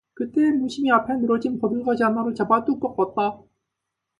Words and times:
그때에 0.15 0.49
무심히 0.49 0.89
앞에 0.89 1.13
늘어진 1.17 1.59
버들가지 1.59 2.01
하나를 2.01 2.33
잡아 2.33 2.65
뚝 2.65 2.79
꺾었다. 2.79 3.43